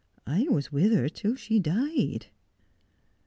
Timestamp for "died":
1.59-2.25